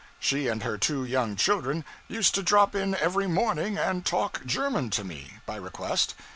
[0.19, 4.89] She and her two young children used to drop in every morning and talk German
[4.89, 6.15] to me by request.